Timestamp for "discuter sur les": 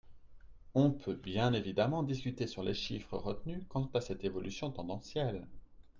2.01-2.73